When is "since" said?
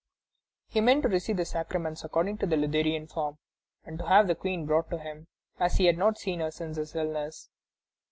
6.49-6.77